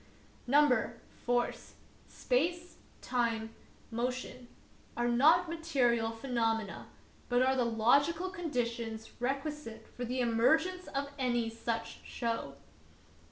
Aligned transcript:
Number, 0.47 0.99
force, 1.27 1.75
space, 2.07 2.77
time, 3.03 3.51
motion, 3.91 4.47
are 4.97 5.07
not 5.07 5.47
material 5.47 6.09
phenomena, 6.09 6.87
but 7.29 7.43
are 7.43 7.55
the 7.55 7.65
logical 7.65 8.31
con' 8.31 8.49
ditions 8.51 9.11
requisite 9.19 9.87
for 9.95 10.03
the 10.03 10.19
emergence 10.19 10.87
of 10.87 11.11
any 11.19 11.51
such 11.51 11.99
show. 12.03 12.55